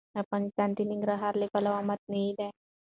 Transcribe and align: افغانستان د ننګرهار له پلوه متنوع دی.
افغانستان 0.21 0.69
د 0.73 0.79
ننګرهار 0.89 1.33
له 1.41 1.47
پلوه 1.53 1.81
متنوع 1.89 2.31
دی. 2.39 2.49